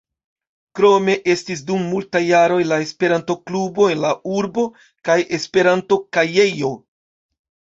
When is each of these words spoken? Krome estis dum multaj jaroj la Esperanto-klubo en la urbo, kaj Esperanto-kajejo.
Krome 0.77 1.13
estis 1.33 1.59
dum 1.67 1.83
multaj 1.89 2.21
jaroj 2.27 2.57
la 2.71 2.79
Esperanto-klubo 2.85 3.87
en 3.97 4.01
la 4.07 4.15
urbo, 4.39 4.67
kaj 5.11 5.19
Esperanto-kajejo. 5.39 6.75